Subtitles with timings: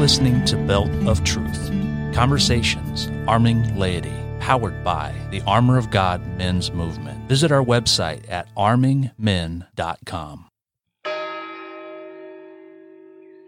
[0.00, 1.68] listening to Belt of Truth
[2.14, 7.28] Conversations Arming Laity, powered by the Armor of God Men's Movement.
[7.28, 10.48] Visit our website at armingmen.com.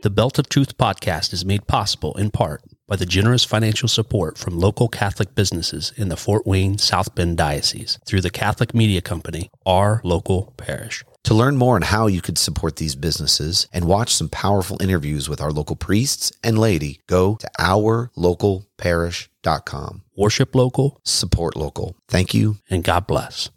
[0.03, 4.37] The Belt of Truth podcast is made possible in part by the generous financial support
[4.37, 9.01] from local Catholic businesses in the Fort Wayne South Bend Diocese through the Catholic Media
[9.01, 11.03] Company, our local parish.
[11.25, 15.29] To learn more on how you could support these businesses and watch some powerful interviews
[15.29, 20.03] with our local priests and laity, go to ourlocalparish.com.
[20.17, 21.95] Worship local, Support local.
[22.09, 22.57] Thank you.
[22.69, 23.51] and God bless.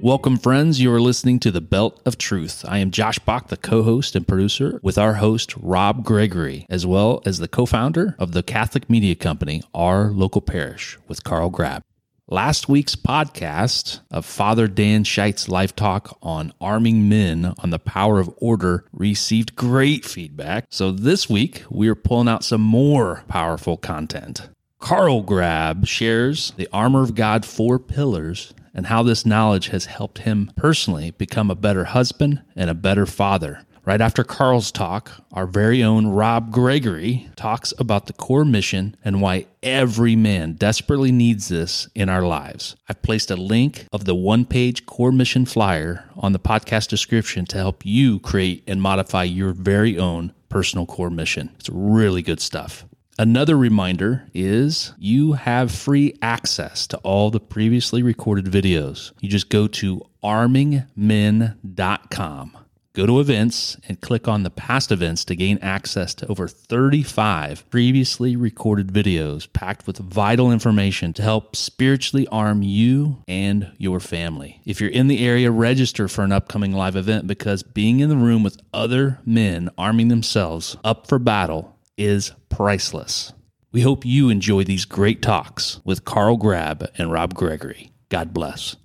[0.00, 0.80] Welcome, friends.
[0.80, 2.64] You are listening to the Belt of Truth.
[2.68, 6.84] I am Josh Bach, the co host and producer, with our host, Rob Gregory, as
[6.86, 11.48] well as the co founder of the Catholic Media Company, Our Local Parish, with Karl
[11.48, 11.82] Grab.
[12.28, 18.18] Last week's podcast of Father Dan Scheidt's life talk on arming men on the power
[18.18, 20.64] of order received great feedback.
[20.68, 24.48] So this week, we are pulling out some more powerful content.
[24.80, 30.18] Karl Grab shares the Armor of God four pillars and how this knowledge has helped
[30.18, 33.64] him personally become a better husband and a better father.
[33.86, 39.20] Right after Karl's talk, our very own Rob Gregory talks about the core mission and
[39.20, 42.74] why every man desperately needs this in our lives.
[42.88, 47.46] I've placed a link of the one page core mission flyer on the podcast description
[47.46, 51.50] to help you create and modify your very own personal core mission.
[51.60, 52.84] It's really good stuff.
[53.20, 59.12] Another reminder is you have free access to all the previously recorded videos.
[59.20, 62.56] You just go to armingmen.com.
[62.96, 67.68] Go to events and click on the past events to gain access to over 35
[67.68, 74.62] previously recorded videos packed with vital information to help spiritually arm you and your family.
[74.64, 78.16] If you're in the area, register for an upcoming live event because being in the
[78.16, 83.34] room with other men arming themselves up for battle is priceless.
[83.72, 87.90] We hope you enjoy these great talks with Karl Grab and Rob Gregory.
[88.08, 88.76] God bless.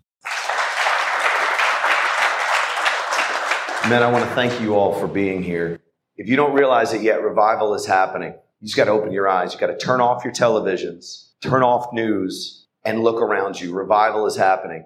[3.89, 5.81] Men, I want to thank you all for being here.
[6.15, 8.35] If you don't realize it yet, revival is happening.
[8.59, 9.53] You just got to open your eyes.
[9.53, 13.73] You got to turn off your televisions, turn off news, and look around you.
[13.73, 14.85] Revival is happening.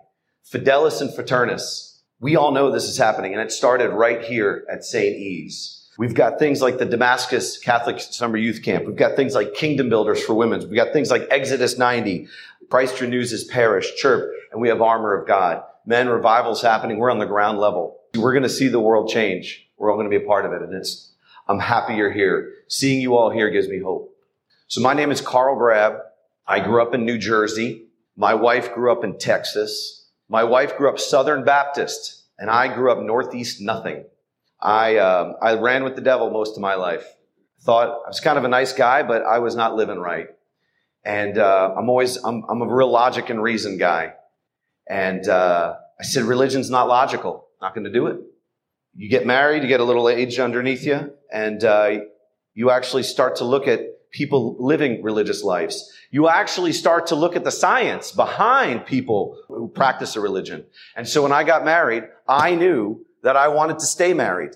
[0.50, 2.00] Fidelis and Fraternus.
[2.22, 5.18] We all know this is happening, and it started right here at St.
[5.18, 5.92] E's.
[5.98, 8.86] We've got things like the Damascus Catholic Summer Youth Camp.
[8.86, 10.62] We've got things like Kingdom Builders for Women.
[10.62, 12.28] We've got things like Exodus 90,
[12.70, 15.64] Christ Renews His Parish, Chirp, and we have Armor of God.
[15.86, 16.98] Men, revival's happening.
[16.98, 18.00] We're on the ground level.
[18.18, 19.68] We're going to see the world change.
[19.78, 20.62] We're all going to be a part of it.
[20.62, 21.12] And it's,
[21.48, 22.54] I'm happy you're here.
[22.68, 24.16] Seeing you all here gives me hope.
[24.68, 25.98] So my name is Karl Grab.
[26.48, 27.86] I grew up in New Jersey.
[28.16, 30.08] My wife grew up in Texas.
[30.30, 34.06] My wife grew up Southern Baptist and I grew up Northeast nothing.
[34.60, 37.06] I, um, I ran with the devil most of my life.
[37.62, 40.30] Thought I was kind of a nice guy, but I was not living right.
[41.04, 44.14] And, uh, I'm always, I'm, I'm a real logic and reason guy.
[44.88, 47.45] And, uh, I said, religion's not logical.
[47.66, 48.20] Not going to do it.
[48.94, 52.02] You get married, you get a little age underneath you, and uh,
[52.54, 55.92] you actually start to look at people living religious lives.
[56.12, 60.64] You actually start to look at the science behind people who practice a religion.
[60.96, 64.52] And so when I got married, I knew that I wanted to stay married.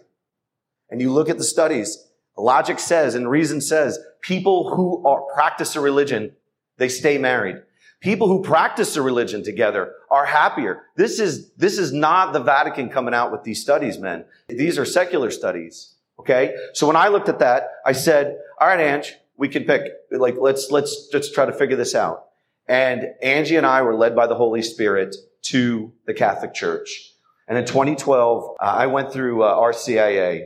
[0.92, 1.98] And you look at the studies,
[2.38, 6.34] logic says and reason says people who are, practice a religion,
[6.78, 7.56] they stay married.
[8.00, 10.84] People who practice a religion together are happier.
[10.96, 14.26] This is, this is not the Vatican coming out with these studies, men.
[14.48, 15.96] These are secular studies.
[16.18, 16.56] Okay.
[16.74, 20.36] So when I looked at that, I said, all right, Ange, we can pick, like,
[20.40, 22.28] let's, let's, let's try to figure this out.
[22.68, 27.14] And Angie and I were led by the Holy Spirit to the Catholic Church.
[27.48, 30.44] And in 2012, uh, I went through uh, RCIA.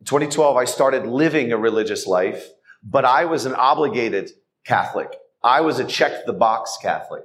[0.00, 2.48] In 2012, I started living a religious life,
[2.82, 4.30] but I was an obligated
[4.64, 5.18] Catholic.
[5.44, 7.22] I was a check the box Catholic,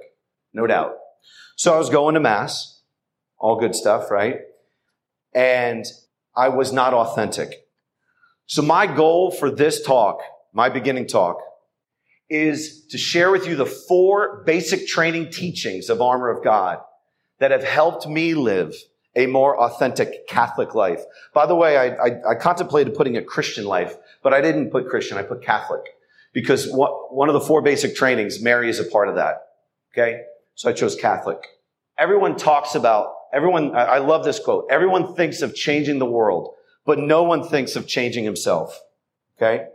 [0.52, 0.92] no doubt.
[1.56, 2.82] So I was going to mass,
[3.38, 4.40] all good stuff, right?
[5.34, 5.86] And
[6.36, 7.66] I was not authentic.
[8.44, 10.20] So my goal for this talk,
[10.52, 11.38] my beginning talk,
[12.28, 16.78] is to share with you the four basic training teachings of Armor of God
[17.38, 18.74] that have helped me live
[19.16, 21.00] a more authentic Catholic life.
[21.32, 24.88] By the way, I, I, I contemplated putting a Christian life, but I didn't put
[24.88, 25.82] Christian, I put Catholic
[26.32, 29.42] because what, one of the four basic trainings, Mary is a part of that.
[29.92, 30.22] Okay.
[30.54, 31.38] So I chose Catholic.
[31.98, 34.66] Everyone talks about, everyone, I love this quote.
[34.70, 36.54] Everyone thinks of changing the world,
[36.84, 38.80] but no one thinks of changing himself.
[39.36, 39.66] Okay.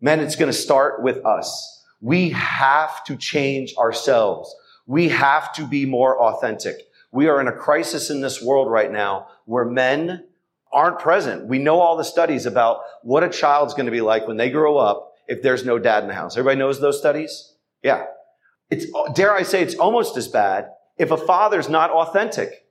[0.00, 1.84] Men, it's going to start with us.
[2.00, 4.54] We have to change ourselves.
[4.86, 6.76] We have to be more authentic.
[7.12, 10.24] We are in a crisis in this world right now where men
[10.72, 11.46] aren't present.
[11.46, 14.50] We know all the studies about what a child's going to be like when they
[14.50, 16.36] grow up if there's no dad in the house.
[16.36, 17.54] Everybody knows those studies?
[17.82, 18.06] Yeah.
[18.68, 20.68] It's, dare I say, it's almost as bad
[20.98, 22.66] if a father's not authentic.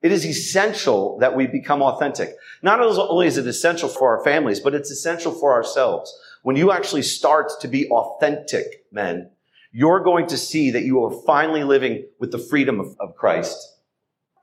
[0.00, 2.30] It is essential that we become authentic.
[2.62, 6.16] Not only is it essential for our families, but it's essential for ourselves.
[6.44, 9.30] When you actually start to be authentic, men,
[9.72, 13.58] you're going to see that you are finally living with the freedom of, of Christ.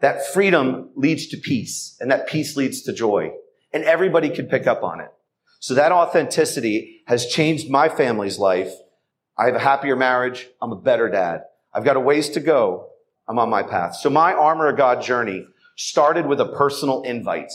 [0.01, 3.31] That freedom leads to peace, and that peace leads to joy.
[3.73, 5.09] And everybody can pick up on it.
[5.65, 8.71] So that authenticity has changed my family's life.
[9.35, 10.47] I have a happier marriage.
[10.61, 11.45] I'm a better dad.
[11.73, 12.89] I've got a ways to go.
[13.27, 13.95] I'm on my path.
[13.95, 17.51] So my armor of God journey started with a personal invite.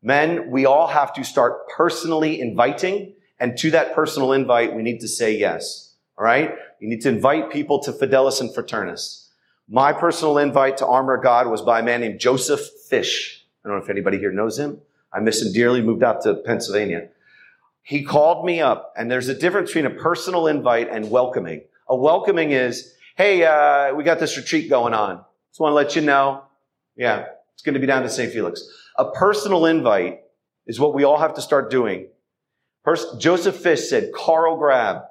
[0.00, 3.12] Men, we all have to start personally inviting.
[3.38, 5.96] And to that personal invite, we need to say yes.
[6.16, 6.54] All right.
[6.80, 9.28] You need to invite people to Fidelis and Fraternus.
[9.68, 13.44] My personal invite to Armor of God was by a man named Joseph Fish.
[13.62, 14.80] I don't know if anybody here knows him.
[15.14, 17.08] I miss him dearly, moved out to Pennsylvania.
[17.82, 21.62] He called me up, and there's a difference between a personal invite and welcoming.
[21.88, 25.22] A welcoming is, hey, uh, we got this retreat going on.
[25.50, 26.44] Just want to let you know.
[26.96, 28.32] Yeah, it's going to be down to St.
[28.32, 28.62] Felix.
[28.96, 30.20] A personal invite
[30.66, 32.08] is what we all have to start doing.
[32.84, 35.02] First, Joseph Fish said, Karl Grab,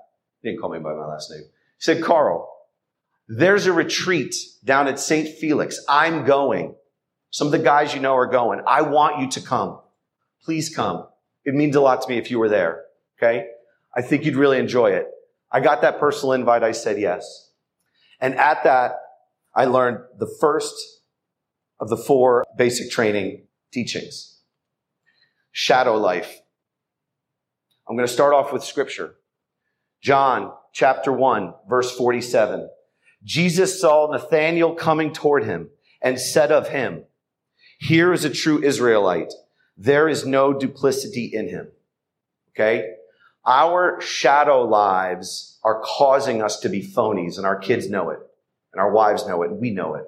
[0.44, 1.41] didn't call me by my last name.
[1.41, 2.50] He said, Karl,
[3.27, 5.29] there's a retreat down at St.
[5.29, 5.79] Felix.
[5.88, 6.75] I'm going.
[7.29, 8.61] Some of the guys you know are going.
[8.67, 9.79] I want you to come.
[10.43, 11.07] Please come.
[11.45, 12.83] It means a lot to me if you were there.
[13.17, 13.47] Okay.
[13.95, 15.07] I think you'd really enjoy it.
[15.51, 16.63] I got that personal invite.
[16.63, 17.51] I said yes.
[18.19, 18.93] And at that,
[19.55, 20.73] I learned the first
[21.79, 24.39] of the four basic training teachings.
[25.51, 26.39] Shadow life.
[27.87, 29.15] I'm going to start off with scripture.
[30.01, 32.69] John chapter 1, verse 47.
[33.23, 35.69] Jesus saw Nathanael coming toward him
[36.01, 37.05] and said of him,
[37.79, 39.31] Here is a true Israelite.
[39.77, 41.67] There is no duplicity in him.
[42.51, 42.95] Okay?
[43.45, 48.19] Our shadow lives are causing us to be phonies and our kids know it
[48.71, 50.05] and our wives know it and we know it.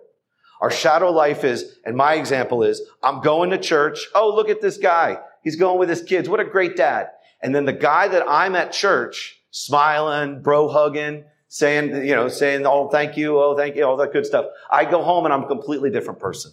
[0.62, 4.07] Our shadow life is, and my example is, I'm going to church.
[4.15, 5.19] Oh, look at this guy.
[5.44, 6.29] He's going with his kids.
[6.29, 7.09] What a great dad.
[7.41, 12.65] And then the guy that I'm at church, smiling, bro hugging, saying, you know, saying,
[12.65, 13.38] oh, thank you.
[13.39, 13.83] Oh, thank you.
[13.83, 14.45] All that good stuff.
[14.71, 16.51] I go home and I'm a completely different person.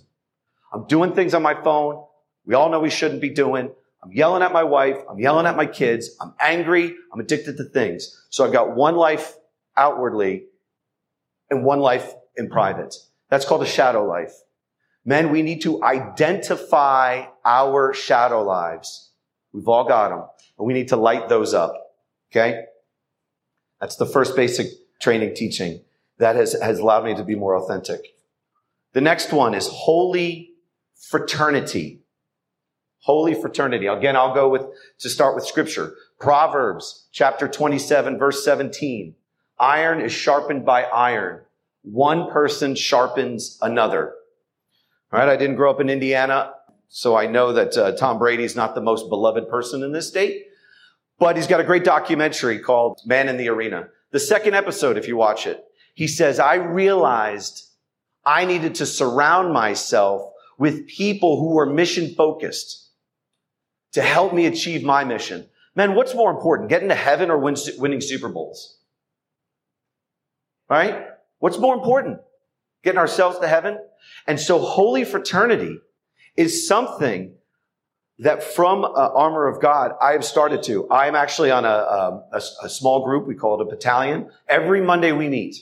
[0.73, 2.05] I'm doing things on my phone.
[2.45, 3.71] We all know we shouldn't be doing.
[4.03, 4.99] I'm yelling at my wife.
[5.09, 6.17] I'm yelling at my kids.
[6.21, 6.95] I'm angry.
[7.13, 8.27] I'm addicted to things.
[8.31, 9.37] So I've got one life
[9.77, 10.45] outwardly
[11.51, 12.97] and one life in private.
[13.31, 14.33] That's called a shadow life.
[15.05, 19.11] Men, we need to identify our shadow lives.
[19.53, 20.25] We've all got them.
[20.59, 21.75] And we need to light those up.
[22.31, 22.65] Okay?
[23.81, 24.69] That's the first basic
[25.01, 25.81] training teaching
[26.19, 28.15] that has, has allowed me to be more authentic.
[28.93, 30.53] The next one is holy
[30.95, 32.02] fraternity.
[33.03, 33.87] Holy fraternity.
[33.87, 34.63] Again, I'll go with,
[35.01, 35.95] to start with scripture.
[36.21, 39.17] Proverbs chapter 27 verse 17.
[39.59, 41.41] Iron is sharpened by iron.
[41.83, 44.15] One person sharpens another.
[45.13, 45.29] All right.
[45.29, 46.53] I didn't grow up in Indiana,
[46.89, 50.47] so I know that uh, Tom Brady's not the most beloved person in this state,
[51.19, 53.89] but he's got a great documentary called Man in the Arena.
[54.13, 55.65] The second episode, if you watch it,
[55.95, 57.69] he says, I realized
[58.25, 62.91] I needed to surround myself with people who were mission focused
[63.93, 65.47] to help me achieve my mission.
[65.75, 68.79] Man, what's more important, getting to heaven or win, winning Super Bowls?
[70.69, 71.07] Right?
[71.39, 72.21] What's more important?
[72.83, 73.79] Getting ourselves to heaven?
[74.27, 75.79] And so holy fraternity
[76.37, 77.35] is something
[78.19, 80.89] that from uh, Armor of God, I have started to.
[80.89, 83.27] I am actually on a, um, a, a, small group.
[83.27, 84.31] We call it a battalion.
[84.49, 85.57] Every Monday we meet.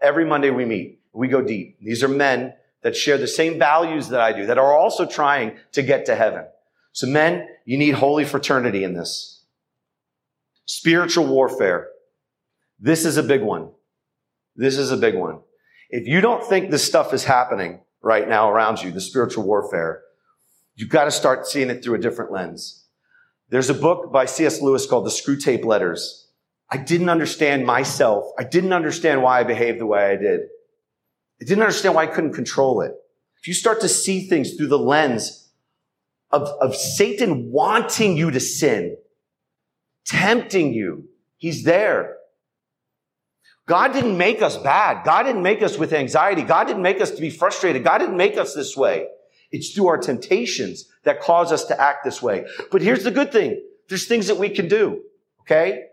[0.00, 1.00] Every Monday we meet.
[1.12, 1.78] We go deep.
[1.80, 5.56] These are men that share the same values that I do, that are also trying
[5.72, 6.44] to get to heaven.
[6.96, 9.42] So men, you need holy fraternity in this.
[10.64, 11.88] Spiritual warfare.
[12.80, 13.68] This is a big one.
[14.56, 15.40] This is a big one.
[15.90, 20.04] If you don't think this stuff is happening right now around you, the spiritual warfare,
[20.74, 22.86] you've got to start seeing it through a different lens.
[23.50, 24.62] There's a book by C.S.
[24.62, 26.30] Lewis called The Screwtape Letters.
[26.70, 28.24] I didn't understand myself.
[28.38, 30.40] I didn't understand why I behaved the way I did.
[31.42, 32.94] I didn't understand why I couldn't control it.
[33.38, 35.45] If you start to see things through the lens
[36.30, 38.96] of, of Satan wanting you to sin,
[40.04, 41.08] tempting you.
[41.38, 42.16] He's there.
[43.66, 45.04] God didn't make us bad.
[45.04, 46.42] God didn't make us with anxiety.
[46.42, 47.82] God didn't make us to be frustrated.
[47.82, 49.08] God didn't make us this way.
[49.50, 52.46] It's through our temptations that cause us to act this way.
[52.70, 53.60] But here's the good thing.
[53.88, 55.02] There's things that we can do.
[55.42, 55.84] Okay?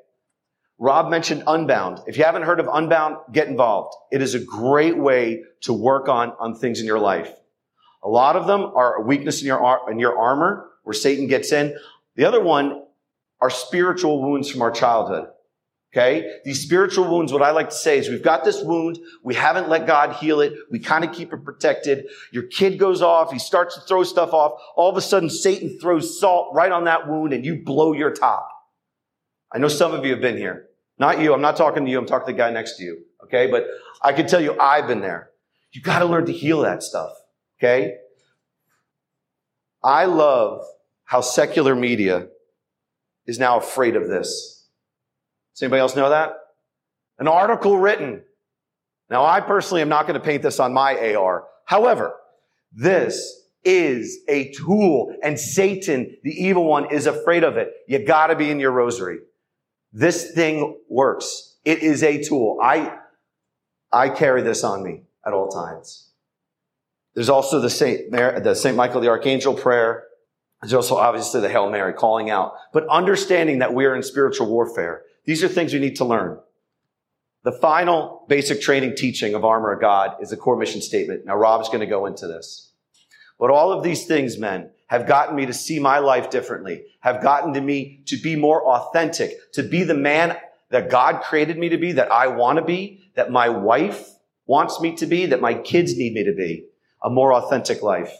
[0.80, 2.00] Rob mentioned Unbound.
[2.08, 3.96] If you haven't heard of Unbound, get involved.
[4.12, 7.34] It is a great way to work on, on things in your life.
[8.04, 11.52] A lot of them are a weakness in your, in your armor where Satan gets
[11.52, 11.78] in.
[12.16, 12.84] The other one
[13.42, 15.28] are spiritual wounds from our childhood.
[15.94, 16.40] Okay.
[16.44, 18.98] These spiritual wounds, what I like to say is we've got this wound.
[19.24, 20.54] We haven't let God heal it.
[20.72, 22.08] We kind of keep it protected.
[22.32, 23.32] Your kid goes off.
[23.32, 24.60] He starts to throw stuff off.
[24.76, 28.10] All of a sudden, Satan throws salt right on that wound and you blow your
[28.10, 28.50] top.
[29.52, 30.66] I know some of you have been here.
[30.98, 31.32] Not you.
[31.32, 32.00] I'm not talking to you.
[32.00, 33.04] I'm talking to the guy next to you.
[33.26, 33.46] Okay.
[33.46, 33.68] But
[34.02, 35.30] I can tell you I've been there.
[35.74, 37.12] You got to learn to heal that stuff.
[37.64, 37.96] Okay.
[39.82, 40.66] I love
[41.06, 42.28] how secular media
[43.26, 44.68] is now afraid of this.
[45.54, 46.34] Does anybody else know that?
[47.20, 48.22] An article written.
[49.10, 51.46] Now, I personally am not going to paint this on my AR.
[51.66, 52.16] However,
[52.74, 57.72] this is a tool and Satan, the evil one, is afraid of it.
[57.88, 59.20] You gotta be in your rosary.
[59.94, 61.56] This thing works.
[61.64, 62.58] It is a tool.
[62.62, 62.98] I,
[63.90, 66.10] I carry this on me at all times.
[67.16, 70.06] There's also the Saint, Mary, the Saint Michael the Archangel prayer.
[70.62, 74.48] There's also obviously the Hail Mary calling out, but understanding that we are in spiritual
[74.48, 75.04] warfare.
[75.26, 76.40] These are things we need to learn.
[77.44, 81.26] The final basic training teaching of Armor of God is a core mission statement.
[81.26, 82.72] Now, Rob's going to go into this.
[83.38, 87.22] But all of these things, men, have gotten me to see my life differently, have
[87.22, 90.38] gotten to me to be more authentic, to be the man
[90.70, 94.08] that God created me to be, that I want to be, that my wife
[94.46, 96.68] wants me to be, that my kids need me to be.
[97.04, 98.12] A more authentic life.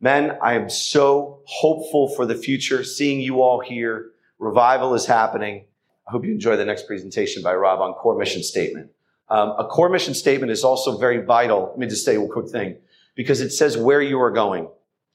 [0.00, 4.10] Men, I am so hopeful for the future, seeing you all here.
[4.38, 5.64] Revival is happening.
[6.06, 8.90] I hope you enjoy the next presentation by Rob on core mission statement.
[9.28, 11.68] Um, a core mission statement is also very vital.
[11.70, 12.76] Let me just say a quick thing
[13.14, 14.68] because it says where you are going.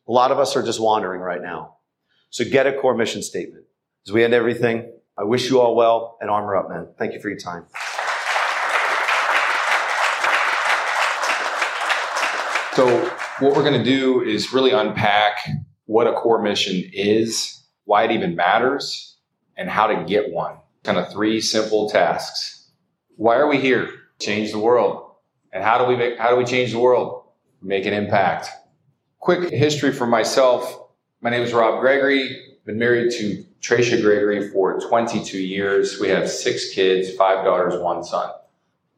[0.08, 1.76] A lot of us are just wandering right now.
[2.32, 3.66] So get a core mission statement.
[4.08, 6.88] As we end everything, I wish you all well and armor up, man.
[6.98, 7.66] Thank you for your time.
[12.80, 12.88] So
[13.40, 15.50] what we're going to do is really unpack
[15.88, 19.18] what a core mission is, why it even matters,
[19.58, 20.56] and how to get one
[20.86, 22.72] kind of three simple tasks.
[23.18, 23.90] Why are we here?
[24.20, 25.12] Change the world.
[25.52, 27.26] And how do we make, how do we change the world?
[27.62, 28.48] Make an impact.
[29.20, 30.88] Quick history for myself.
[31.20, 32.56] My name is Rob Gregory.
[32.64, 36.00] Been married to Tracia Gregory for 22 years.
[36.00, 38.32] We have six kids, five daughters, one son.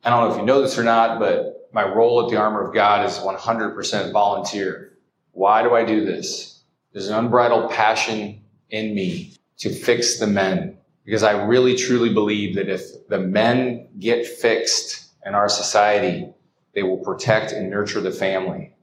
[0.04, 2.68] I don't know if you know this or not, but my role at the Armor
[2.68, 4.98] of God is 100% volunteer.
[5.32, 6.64] Why do I do this?
[6.92, 12.56] There's an unbridled passion in me to fix the men because I really truly believe
[12.56, 16.34] that if the men get fixed in our society,
[16.74, 18.74] they will protect and nurture the family.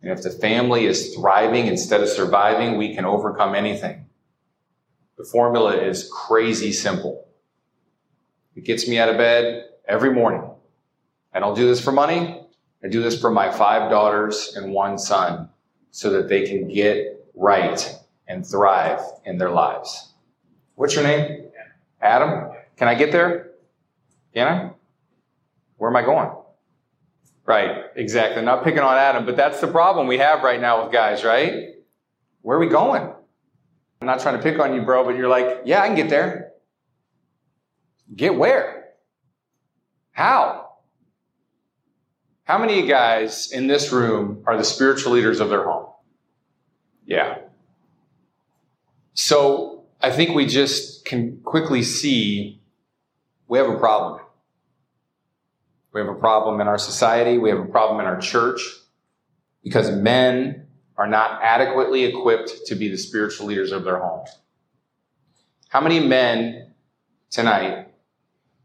[0.00, 4.06] And if the family is thriving instead of surviving, we can overcome anything.
[5.16, 7.28] The formula is crazy simple.
[8.56, 10.51] It gets me out of bed every morning.
[11.34, 12.42] I don't do this for money.
[12.84, 15.48] I do this for my five daughters and one son
[15.90, 17.94] so that they can get right
[18.26, 20.12] and thrive in their lives.
[20.74, 21.44] What's your name?
[22.00, 22.50] Adam?
[22.76, 23.52] Can I get there?
[24.34, 24.70] Can I?
[25.76, 26.30] Where am I going?
[27.44, 28.42] Right, exactly.
[28.42, 31.74] Not picking on Adam, but that's the problem we have right now with guys, right?
[32.42, 33.02] Where are we going?
[33.02, 36.08] I'm not trying to pick on you, bro, but you're like, yeah, I can get
[36.08, 36.52] there.
[38.14, 38.90] Get where?
[40.12, 40.61] How?
[42.44, 45.86] How many guys in this room are the spiritual leaders of their home?
[47.06, 47.38] Yeah.
[49.14, 52.60] So I think we just can quickly see
[53.48, 54.20] we have a problem.
[55.92, 57.38] We have a problem in our society.
[57.38, 58.62] We have a problem in our church
[59.62, 64.24] because men are not adequately equipped to be the spiritual leaders of their home.
[65.68, 66.72] How many men
[67.30, 67.91] tonight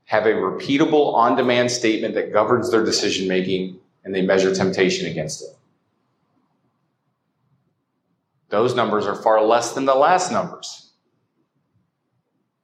[0.08, 5.10] have a repeatable on demand statement that governs their decision making and they measure temptation
[5.10, 5.50] against it?
[8.50, 10.92] Those numbers are far less than the last numbers.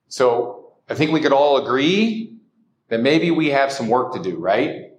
[0.07, 2.37] So I think we could all agree
[2.87, 4.91] that maybe we have some work to do, right?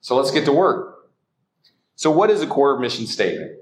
[0.00, 1.10] So let's get to work.
[1.96, 3.58] So what is a core mission statement?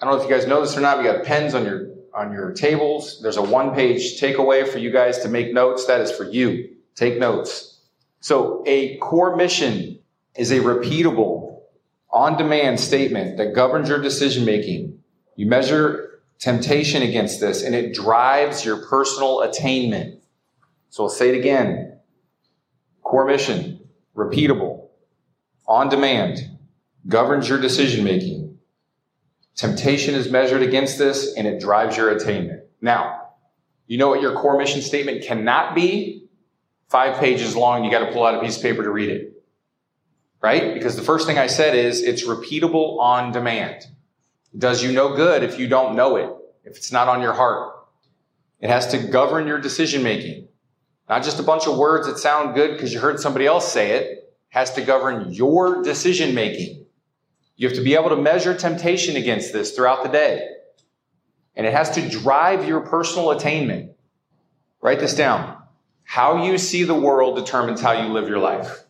[0.00, 0.98] I don't know if you guys know this or not.
[0.98, 3.20] We got pens on your on your tables.
[3.22, 5.86] There's a one-page takeaway for you guys to make notes.
[5.86, 6.76] That is for you.
[7.00, 7.80] Take notes.
[8.20, 10.00] So a core mission
[10.36, 11.60] is a repeatable,
[12.12, 14.98] on-demand statement that governs your decision making.
[15.34, 20.22] You measure temptation against this and it drives your personal attainment.
[20.90, 22.00] So I'll say it again.
[23.02, 23.80] Core mission,
[24.14, 24.88] repeatable,
[25.66, 26.50] on demand,
[27.08, 28.58] governs your decision making.
[29.56, 32.64] Temptation is measured against this and it drives your attainment.
[32.82, 33.28] Now,
[33.86, 36.19] you know what your core mission statement cannot be?
[36.90, 37.84] Five pages long.
[37.84, 39.42] You got to pull out a piece of paper to read it.
[40.42, 40.74] right?
[40.74, 43.86] Because the first thing I said is it's repeatable on demand.
[44.52, 46.30] It does you no good if you don't know it,
[46.64, 47.76] if it's not on your heart.
[48.58, 50.48] It has to govern your decision making.
[51.08, 53.92] Not just a bunch of words that sound good because you heard somebody else say
[53.92, 54.02] it.
[54.02, 56.86] it has to govern your decision making.
[57.56, 60.48] You have to be able to measure temptation against this throughout the day.
[61.54, 63.92] And it has to drive your personal attainment.
[64.80, 65.59] Write this down.
[66.10, 68.82] How you see the world determines how you live your life.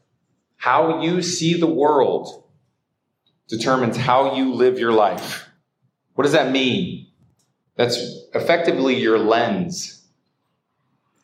[0.56, 2.44] How you see the world
[3.46, 5.46] determines how you live your life.
[6.14, 7.08] What does that mean?
[7.76, 7.98] That's
[8.32, 10.02] effectively your lens.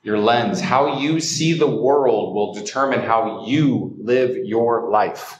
[0.02, 0.60] Your lens.
[0.60, 5.38] How you see the world will determine how you live your life.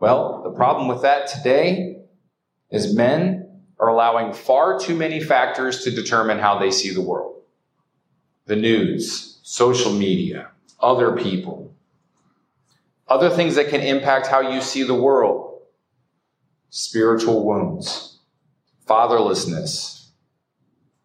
[0.00, 2.02] Well, the problem with that today
[2.70, 7.40] is men are allowing far too many factors to determine how they see the world.
[8.44, 11.74] The news, social media, other people,
[13.08, 15.62] other things that can impact how you see the world.
[16.68, 18.18] Spiritual wounds,
[18.86, 20.08] fatherlessness,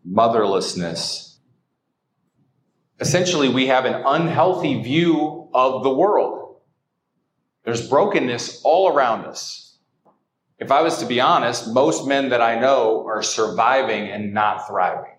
[0.05, 1.38] motherlessness.
[3.00, 6.57] Essentially, we have an unhealthy view of the world.
[7.63, 9.77] There's brokenness all around us.
[10.59, 14.67] If I was to be honest, most men that I know are surviving and not
[14.67, 15.13] thriving.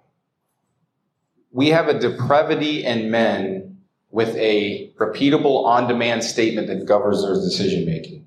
[1.54, 3.78] We have a depravity in men
[4.10, 8.26] with a repeatable on demand statement that governs their decision making.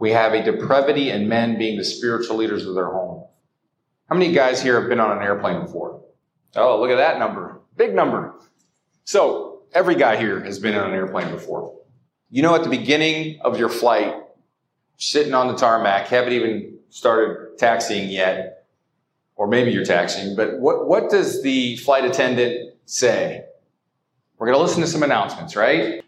[0.00, 3.28] We have a depravity in men being the spiritual leaders of their home.
[4.08, 6.02] How many guys here have been on an airplane before?
[6.56, 7.60] Oh, look at that number.
[7.76, 8.34] Big number.
[9.04, 11.78] So, every guy here has been on an airplane before.
[12.30, 14.12] You know, at the beginning of your flight,
[14.96, 18.63] sitting on the tarmac, haven't even started taxiing yet,
[19.36, 23.44] or maybe you're taxiing, but what, what does the flight attendant say?
[24.38, 26.02] We're going to listen to some announcements, right?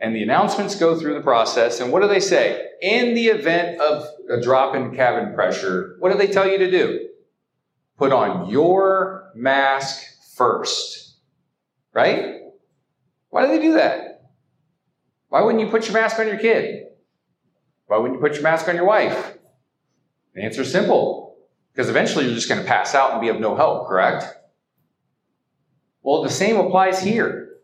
[0.00, 2.68] And the announcements go through the process, and what do they say?
[2.80, 6.70] In the event of a drop in cabin pressure, what do they tell you to
[6.70, 7.08] do?
[7.98, 10.02] Put on your mask
[10.34, 11.16] first.
[11.92, 12.40] Right?
[13.30, 14.30] Why do they do that?
[15.28, 16.86] Why wouldn't you put your mask on your kid?
[17.86, 19.38] Why wouldn't you put your mask on your wife?
[20.34, 21.21] The answer is simple.
[21.72, 24.24] Because eventually you're just going to pass out and be of no help, correct?
[26.02, 27.56] Well, the same applies here.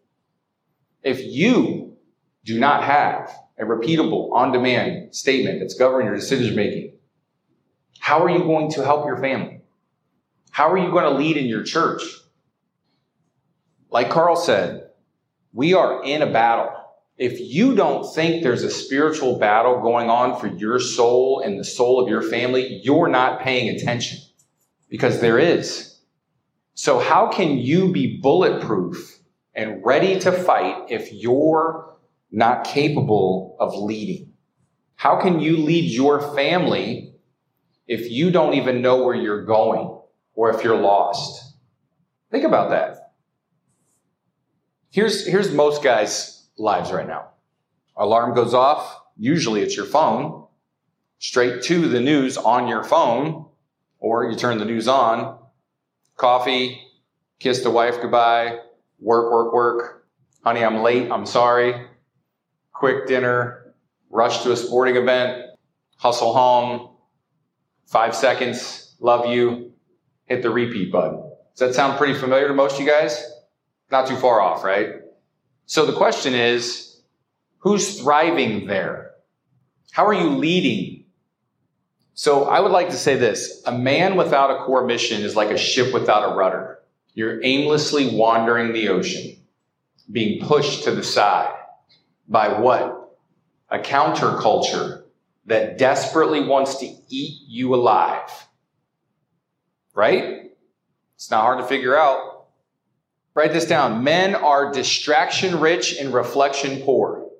[1.02, 1.96] If you
[2.44, 6.94] do not have a repeatable, on demand statement that's governing your decision making,
[7.98, 9.60] how are you going to help your family?
[10.50, 12.02] How are you going to lead in your church?
[13.90, 14.90] Like Karl said,
[15.52, 16.77] we are in a battle.
[17.18, 21.64] If you don't think there's a spiritual battle going on for your soul and the
[21.64, 24.20] soul of your family, you're not paying attention
[24.88, 26.00] because there is.
[26.74, 29.18] So how can you be bulletproof
[29.54, 31.96] and ready to fight if you're
[32.30, 34.32] not capable of leading?
[34.94, 37.14] How can you lead your family
[37.88, 39.98] if you don't even know where you're going?
[40.38, 41.56] or if you're lost.
[42.30, 43.10] Think about that.
[44.90, 47.30] Here's, here's most guys' lives right now.
[47.96, 49.00] Alarm goes off.
[49.16, 50.46] Usually it's your phone.
[51.18, 53.46] Straight to the news on your phone,
[53.98, 55.38] or you turn the news on.
[56.16, 56.80] Coffee,
[57.40, 58.58] kiss the wife goodbye,
[59.00, 60.06] work, work, work.
[60.44, 61.10] Honey, I'm late.
[61.10, 61.86] I'm sorry.
[62.72, 63.74] Quick dinner,
[64.10, 65.46] rush to a sporting event,
[65.96, 66.90] hustle home,
[67.86, 69.72] five seconds, love you,
[70.26, 71.20] hit the repeat button.
[71.56, 73.24] Does that sound pretty familiar to most of you guys?
[73.90, 74.92] Not too far off, right?
[75.68, 77.00] So the question is,
[77.58, 79.12] who's thriving there?
[79.92, 81.04] How are you leading?
[82.14, 83.62] So I would like to say this.
[83.64, 86.80] A man without a core mission is like a ship without a rudder.
[87.14, 89.36] You're aimlessly wandering the ocean,
[90.10, 91.54] being pushed to the side
[92.26, 93.16] by what?
[93.70, 95.04] A counterculture
[95.46, 98.48] that desperately wants to eat you alive
[99.98, 100.52] right?
[101.16, 102.37] It's not hard to figure out.
[103.38, 104.02] Write this down.
[104.02, 107.30] Men are distraction rich and reflection poor.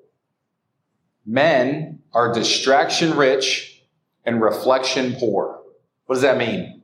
[1.25, 3.83] Men are distraction rich
[4.23, 5.61] and reflection poor.
[6.05, 6.83] What does that mean?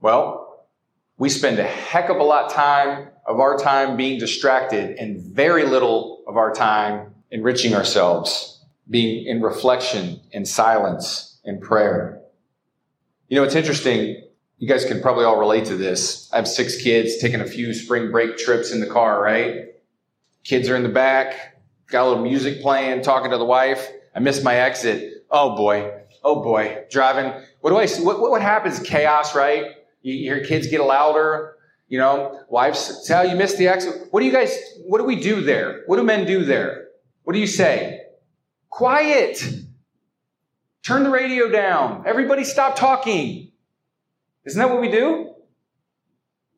[0.00, 0.64] Well,
[1.18, 5.18] we spend a heck of a lot of time of our time being distracted and
[5.20, 12.22] very little of our time enriching ourselves, being in reflection, in silence, in prayer.
[13.26, 14.22] You know, it's interesting
[14.58, 16.30] you guys can probably all relate to this.
[16.32, 19.66] I have six kids, taking a few spring break trips in the car, right?
[20.44, 23.90] Kids are in the back, got a little music playing, talking to the wife.
[24.14, 25.24] I missed my exit.
[25.30, 25.92] Oh boy.
[26.24, 26.84] Oh boy.
[26.90, 27.32] Driving.
[27.60, 28.02] What do I see?
[28.02, 28.80] What, what happens?
[28.80, 29.72] Chaos, right?
[30.02, 31.56] You, your kids get louder.
[31.88, 34.08] You know, wives oh, you missed the exit.
[34.10, 35.82] What do you guys, what do we do there?
[35.86, 36.88] What do men do there?
[37.22, 38.00] What do you say?
[38.70, 39.40] Quiet.
[40.84, 42.02] Turn the radio down.
[42.06, 43.45] Everybody stop talking.
[44.46, 45.34] Isn't that what we do?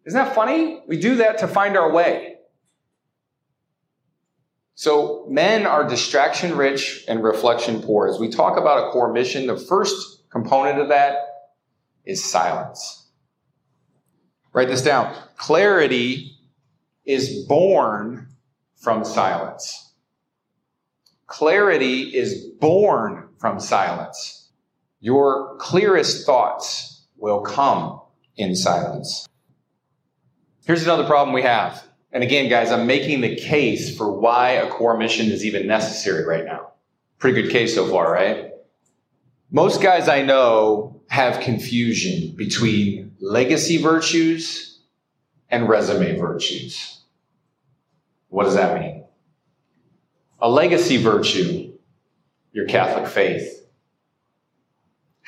[0.07, 0.83] Isn't that funny?
[0.87, 2.37] We do that to find our way.
[4.75, 8.07] So, men are distraction rich and reflection poor.
[8.07, 11.17] As we talk about a core mission, the first component of that
[12.05, 13.09] is silence.
[14.53, 15.15] Write this down.
[15.37, 16.33] Clarity
[17.05, 18.29] is born
[18.77, 19.93] from silence.
[21.27, 24.51] Clarity is born from silence.
[25.01, 28.01] Your clearest thoughts will come
[28.37, 29.29] in silence.
[30.67, 31.83] Here's another problem we have.
[32.13, 36.25] And again, guys, I'm making the case for why a core mission is even necessary
[36.25, 36.73] right now.
[37.19, 38.53] Pretty good case so far, right?
[39.51, 44.81] Most guys I know have confusion between legacy virtues
[45.51, 47.01] and resume virtues.
[48.29, 49.05] What does that mean?
[50.41, 51.73] A legacy virtue,
[52.53, 53.58] your Catholic faith,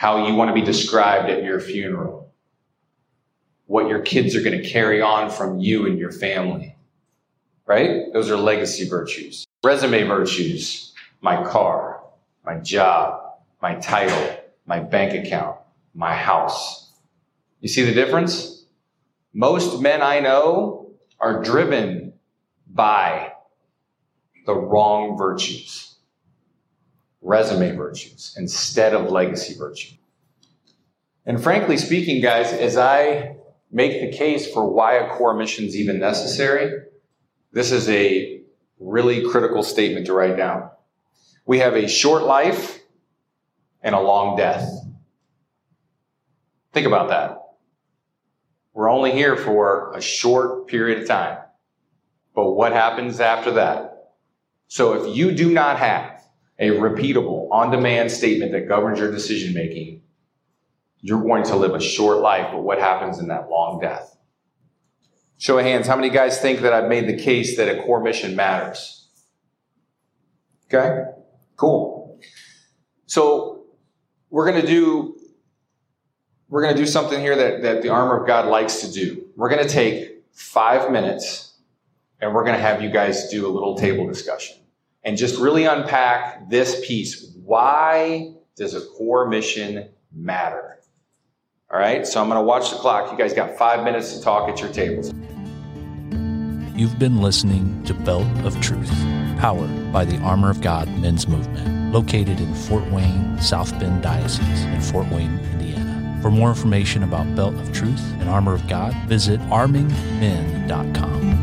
[0.00, 2.32] how you want to be described at your funeral,
[3.66, 6.74] what your kids are going to carry on from you and your family,
[7.66, 8.10] right?
[8.14, 9.46] Those are legacy virtues.
[9.62, 12.02] Resume virtues, my car,
[12.46, 13.20] my job,
[13.60, 15.58] my title, my bank account,
[15.92, 16.92] my house.
[17.60, 18.64] You see the difference?
[19.34, 22.14] Most men I know are driven
[22.66, 23.34] by
[24.46, 25.89] the wrong virtues,
[27.22, 29.94] resume virtues, instead of legacy virtue.
[31.26, 33.36] And frankly speaking, guys, as I
[33.70, 36.82] make the case for why a core mission is even necessary,
[37.52, 38.42] this is a
[38.78, 40.70] really critical statement to write down.
[41.46, 42.80] We have a short life
[43.82, 44.68] and a long death.
[46.72, 47.36] Think about that.
[48.72, 51.38] We're only here for a short period of time.
[52.34, 54.14] But what happens after that?
[54.68, 56.19] So if you do not have
[56.60, 60.02] a repeatable, on demand statement that governs your decision making,
[61.00, 62.48] you're going to live a short life.
[62.52, 64.16] But what happens in that long death?
[65.38, 68.02] Show of hands, how many guys think that I've made the case that a core
[68.02, 69.08] mission matters?
[70.66, 71.04] Okay,
[71.56, 72.20] cool.
[73.06, 73.64] So
[74.28, 75.16] we're going to do
[76.50, 79.24] we're going to do something here that, that the armor of God likes to do.
[79.36, 81.54] We're going to take five minutes
[82.20, 84.59] and we're going to have you guys do a little table discussion
[85.02, 87.34] and just really unpack this piece.
[87.44, 90.78] Why does a core mission matter?
[91.72, 93.12] All right, so I'm going to watch the clock.
[93.12, 95.12] You guys got five minutes to talk at your tables.
[96.74, 98.90] You've been listening to Belt of Truth,
[99.38, 104.64] powered by the Armor of God Men's Movement located in Fort Wayne, South Bend Diocese
[104.64, 106.18] in Fort Wayne, Indiana.
[106.22, 111.39] For more information about Belt of Truth and Armor of God, visit armingmen.com.